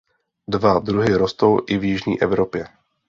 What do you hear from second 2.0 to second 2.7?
Evropě.